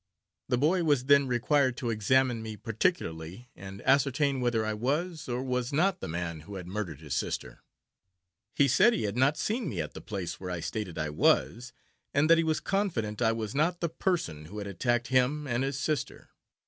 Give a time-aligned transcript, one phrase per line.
[0.49, 5.43] The boy was then required to examine me particularly, and ascertain whether I was, or
[5.43, 7.61] was not, the man who had murdered his sister.
[8.55, 11.71] He said he had not seen me at the place where I stated I was,
[12.15, 15.63] and that he was confident I was not the person who had attacked him and
[15.63, 16.29] his sister.